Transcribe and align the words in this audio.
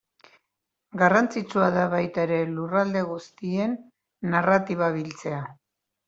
Garrantzitsua 0.99 1.65
da 1.75 1.83
baita 1.91 2.23
ere 2.27 2.39
lurralde 2.53 3.03
guztien 3.09 3.75
narratiba 4.31 4.89
biltzea. 4.97 5.43